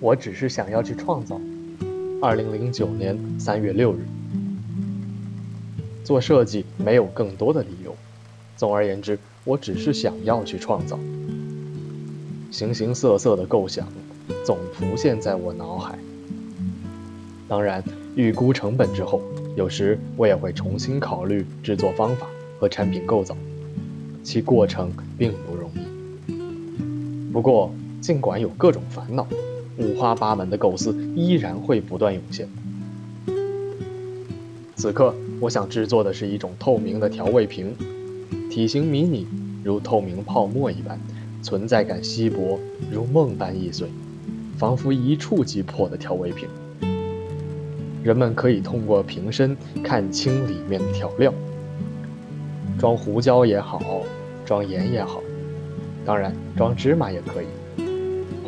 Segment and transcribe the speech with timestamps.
[0.00, 1.40] 我只是想要去创造。
[2.20, 3.98] 二零零九年三月六日，
[6.04, 7.94] 做设计没有更多的理由。
[8.56, 10.98] 总而言之，我只是想要去创造。
[12.50, 13.86] 形形色色的构想
[14.44, 15.98] 总浮现在我脑海。
[17.48, 17.82] 当然，
[18.14, 19.20] 预估成本之后，
[19.56, 22.26] 有时我也会重新考虑制作方法
[22.58, 23.36] 和产品构造，
[24.22, 27.32] 其过程并不容易。
[27.32, 29.26] 不过，尽管有各种烦恼。
[29.78, 32.48] 五花八门的构思依然会不断涌现。
[34.74, 37.74] 此刻，我想制作的是一种透明的调味瓶，
[38.50, 39.26] 体型迷你，
[39.64, 41.00] 如透明泡沫一般，
[41.42, 42.58] 存在感稀薄，
[42.90, 43.88] 如梦般易碎，
[44.58, 46.48] 仿佛一触即破的调味瓶。
[48.02, 51.32] 人们可以通过瓶身看清里面的调料，
[52.78, 54.02] 装胡椒也好，
[54.44, 55.20] 装盐也好，
[56.04, 57.46] 当然装芝麻也可以。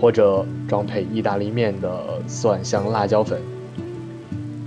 [0.01, 3.41] 或者装配意大利面的蒜香辣椒粉，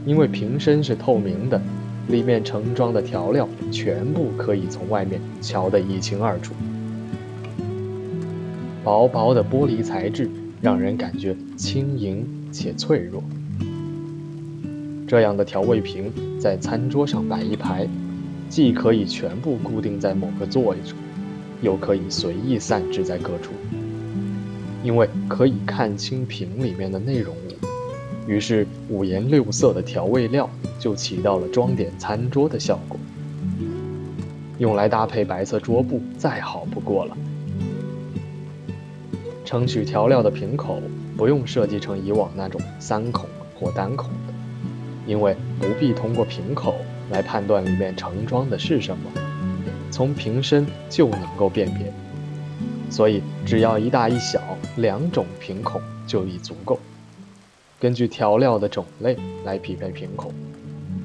[0.04, 1.62] 因为瓶身是透明的，
[2.08, 6.56] 里面盛装的调料全部可以从外面瞧得一清二楚。
[8.84, 10.28] 薄薄的玻璃材质
[10.60, 13.24] 让人感觉轻盈且脆弱。
[15.08, 17.88] 这样的调味瓶在餐桌上摆一排，
[18.50, 20.96] 既可以全部固定在某个座位上，
[21.62, 23.52] 又可以随意散置在各处。
[24.84, 33.00] 因为可以看清瓶里面的内容物，于是五颜六色的调味料就起到了装点餐桌的效果。
[34.58, 37.18] 用来搭配白色桌布再好不过了。
[39.44, 40.82] 盛取调料的瓶口
[41.18, 43.28] 不用设计成以往那种三孔
[43.60, 44.34] 或单孔的，
[45.06, 46.76] 因为不必通过瓶口
[47.10, 49.12] 来判断里面盛装的是什么，
[49.92, 51.92] 从瓶身就能够辨别。
[52.92, 54.40] 所以，只要一大一小
[54.76, 56.78] 两种瓶孔就已足够。
[57.80, 60.32] 根据调料的种类来匹配瓶孔，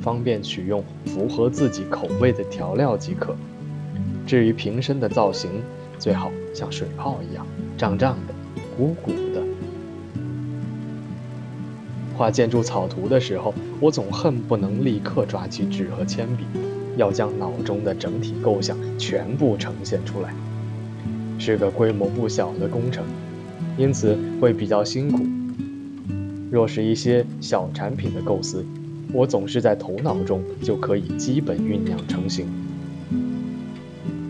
[0.02, 3.34] 方便取用符合自己口味的调料即可。
[4.26, 5.62] 至于瓶身的造型，
[5.96, 7.46] 最好像水泡一样
[7.78, 8.34] 胀胀的、
[8.76, 9.40] 鼓鼓的。
[12.16, 16.44] 画建筑草图的时候，我总恨不能立刻抓起纸和铅笔，
[16.96, 20.34] 要将脑中的整体构想全部呈现出来。
[21.38, 23.04] 是个规模不小的工程，
[23.76, 25.24] 因此会比较辛苦。
[26.50, 28.64] 若是一些小产品的构思，
[29.12, 32.46] 我总是在头脑中就可以基本酝酿成型。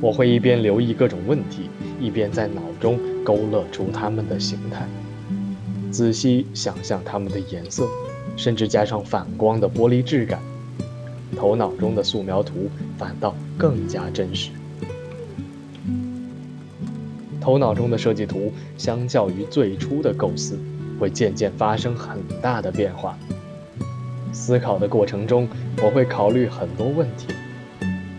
[0.01, 4.87] 我会一边留意各种问题，一边在脑中勾勒出它们的形态，
[5.91, 7.87] 仔细想象它们的颜色，
[8.37, 10.39] 甚至加上反光的玻璃质感，
[11.35, 12.69] 头脑中的素描图
[12.99, 14.51] 反倒更加真实。
[17.47, 20.59] 头脑中的设计图，相较于最初的构思，
[20.99, 23.17] 会渐渐发生很大的变化。
[24.33, 25.49] 思考的过程中，
[25.81, 27.29] 我会考虑很多问题，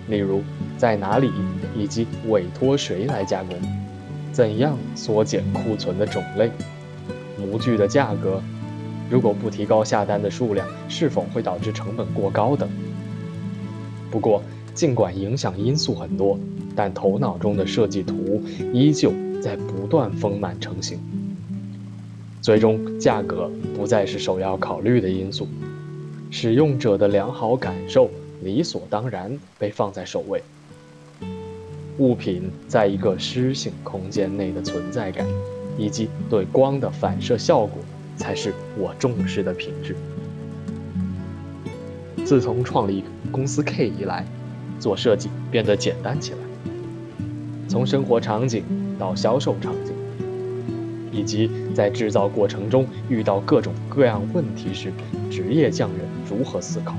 [0.08, 0.42] 例如
[0.78, 1.30] 在哪里
[1.76, 3.58] 以及委托谁来加工，
[4.32, 6.50] 怎样缩减库存的种类，
[7.38, 8.42] 模具的价格，
[9.10, 12.70] 如果不提高下单的数量，是否会导致成本过高等。
[14.10, 14.42] 不过，
[14.78, 16.38] 尽管影响因素很多。
[16.76, 18.40] 但头脑中的设计图
[18.72, 19.12] 依旧
[19.42, 21.00] 在不断丰满成型，
[22.40, 25.48] 最终价格不再是首要考虑的因素，
[26.30, 28.12] 使用者的良好感受
[28.44, 30.44] 理所当然被放在首位。
[31.98, 35.26] 物品在一个湿性空间内的存在感，
[35.80, 37.82] 以及对光的反射效果，
[38.18, 39.96] 才是我重视的品质。
[42.24, 44.24] 自从创立公司 K 以来，
[44.80, 46.38] 做设计变得简单起来。
[47.68, 48.64] 从生活场景
[48.98, 49.94] 到销售场景，
[51.12, 54.92] 以及在制造过程中遇到各种各样问题时，
[55.30, 56.96] 职业匠人如何思考，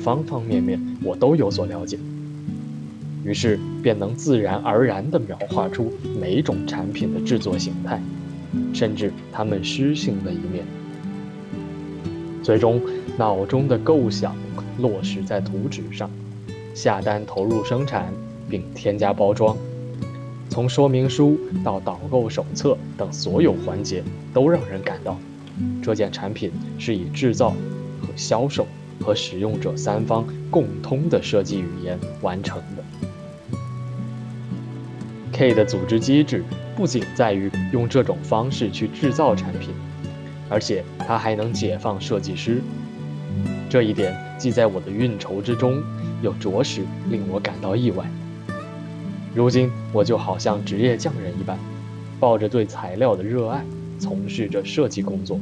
[0.00, 1.98] 方方面面我都有所了解。
[3.22, 8.02] 于是便能自然而然地描画出每种产品的制作形态，
[8.72, 10.64] 甚至它们诗性的一面。
[12.42, 12.80] 最终，
[13.18, 14.34] 脑中的构想
[14.78, 16.10] 落实在图纸上，
[16.74, 18.12] 下单投入生产，
[18.48, 19.56] 并添加包装。
[20.48, 24.02] 从说明书到导购手册等所有环节，
[24.34, 25.16] 都让人感到，
[25.82, 27.50] 这件产品是以制造
[28.00, 28.66] 和销售
[29.00, 32.84] 和使用者三方共通的设计语言完成的。
[35.32, 36.44] K 的组织机制
[36.76, 39.70] 不仅在于用这种方式去制造产品，
[40.48, 42.60] 而且它还能解放设计师。
[43.70, 45.80] 这一点既在我的运筹之中，
[46.22, 48.04] 又着实令我感到意外。
[49.32, 51.56] 如今我就好像职业匠人一般，
[52.18, 53.64] 抱着对材料的热爱，
[54.00, 55.38] 从事着设计工作，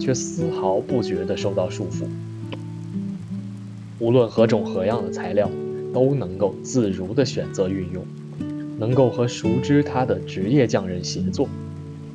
[0.00, 2.06] 却丝毫不觉得受到束缚。
[3.98, 5.50] 无论何种何样的材料，
[5.92, 8.02] 都能够自如地选择运用，
[8.78, 11.46] 能够和熟知它的职业匠人协作。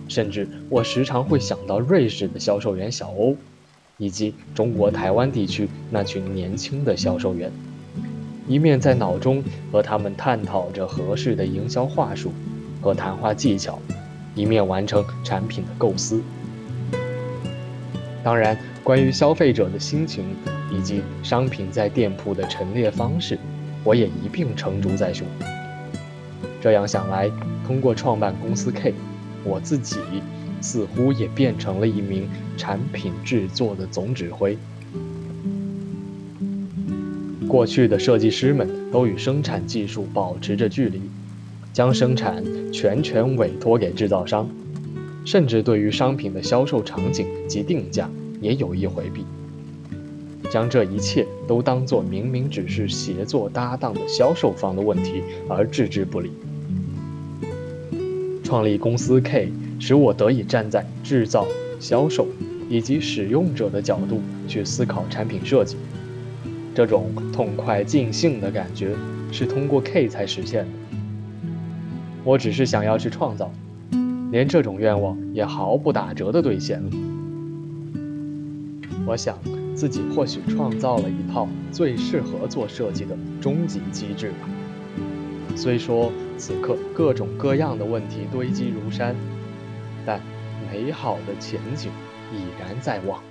[0.07, 3.35] 甚至我时常会想到瑞士的销售员小欧，
[3.97, 7.51] 以及中国台湾地区那群年轻的销售员。
[8.47, 12.31] 一面在脑中和他们探讨着合适的营销话术
[12.79, 13.79] 和谈话技巧，
[14.35, 16.21] 一面完成产品的构思。
[18.23, 20.25] 当然，关于消费者的心情
[20.71, 23.39] 以及商品在店铺的陈列方式，
[23.83, 25.25] 我也一并成竹在胸。
[26.61, 27.31] 这样想来，
[27.65, 28.93] 通过创办公司 K，
[29.43, 29.97] 我自己
[30.61, 34.57] 似乎也变成了一名产品制作的总指挥。
[37.47, 40.99] 过去的设计师们都与生产技术保持着距离，
[41.71, 42.43] 将生产
[42.73, 44.49] 全权委托给制造商，
[45.23, 48.09] 甚至对于商品的销售场景及定价
[48.41, 49.23] 也有意回避，
[50.49, 56.31] 将这一切都当作明明只是协作搭档的销售方的问题而置之不理。
[58.43, 61.47] 创立公司 K，使我得以站在制造、
[61.79, 62.27] 销售
[62.69, 65.77] 以及使用者的角度去思考产品设计。
[66.73, 68.95] 这种痛快尽兴的感觉
[69.31, 70.71] 是通过 K 才实现的。
[72.23, 73.51] 我只是想要去创造，
[74.31, 76.89] 连这种愿望也毫不打折地兑现了。
[79.05, 79.37] 我想
[79.75, 84.49] 自己或许创造了一套最适合做设计的终极机制吧。
[85.55, 89.15] 虽说此刻各种各样的问题堆积如山，
[90.71, 91.91] 美好的前景
[92.31, 93.21] 已然在望。